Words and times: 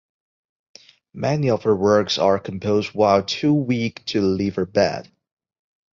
Many 1.13 1.51
of 1.51 1.61
her 1.61 1.75
works 1.75 2.17
are 2.17 2.39
composed 2.39 2.89
while 2.95 3.23
too 3.23 3.53
weak 3.53 4.03
to 4.05 4.21
leave 4.21 4.55
her 4.55 4.65
bed. 4.65 5.11